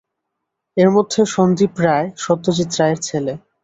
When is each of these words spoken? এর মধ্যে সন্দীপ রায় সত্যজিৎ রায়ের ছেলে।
এর 0.77 0.89
মধ্যে 0.95 1.21
সন্দীপ 1.33 1.73
রায় 1.85 2.07
সত্যজিৎ 2.23 2.71
রায়ের 2.79 2.99
ছেলে। 3.07 3.33